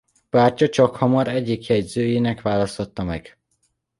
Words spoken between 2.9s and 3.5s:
meg.